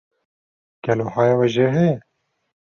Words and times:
Gelo 0.83 1.05
haya 1.13 1.35
we 1.39 1.45
ji 1.53 1.61
we 1.65 1.69
heye? 1.75 1.97